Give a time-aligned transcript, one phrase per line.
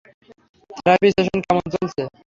[0.69, 2.01] Therapy session কেমন চলছে?